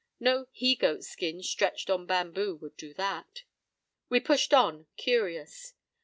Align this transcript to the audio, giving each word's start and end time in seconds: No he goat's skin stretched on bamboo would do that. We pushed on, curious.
No 0.19 0.47
he 0.51 0.75
goat's 0.75 1.07
skin 1.09 1.43
stretched 1.43 1.87
on 1.87 2.07
bamboo 2.07 2.55
would 2.55 2.75
do 2.75 2.91
that. 2.95 3.43
We 4.09 4.19
pushed 4.19 4.51
on, 4.51 4.87
curious. 4.97 5.75